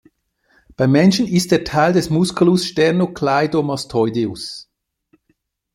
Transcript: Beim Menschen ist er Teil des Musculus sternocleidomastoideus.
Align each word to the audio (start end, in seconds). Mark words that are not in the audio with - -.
Beim 0.77 0.93
Menschen 0.93 1.27
ist 1.27 1.51
er 1.51 1.63
Teil 1.63 1.93
des 1.93 2.09
Musculus 2.09 2.65
sternocleidomastoideus. 2.65 4.67